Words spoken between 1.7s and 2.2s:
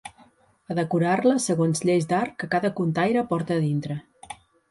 lleis